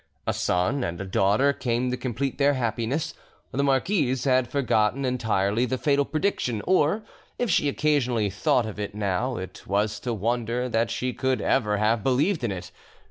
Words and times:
A 0.25 0.33
son 0.33 0.83
and 0.83 0.99
a 0.99 1.05
daughter 1.05 1.53
came 1.53 1.91
to 1.91 1.95
complete 1.95 2.39
their 2.39 2.55
happiness. 2.55 3.13
The 3.51 3.63
marquise 3.63 4.23
had 4.23 4.45
entirely 4.45 4.49
forgotten 4.49 5.67
the 5.67 5.77
fatal 5.77 6.05
prediction, 6.05 6.63
or, 6.65 7.03
if 7.37 7.51
she 7.51 7.69
occasionally 7.69 8.31
thought 8.31 8.65
of 8.65 8.79
it 8.79 8.95
now, 8.95 9.37
it 9.37 9.61
was 9.67 9.99
to 9.99 10.11
wonder 10.11 10.67
that 10.67 10.89
she 10.89 11.13
could 11.13 11.39
ever 11.39 11.77
have 11.77 12.01
believed 12.03 12.43
in 12.43 12.51
it. 12.51 12.71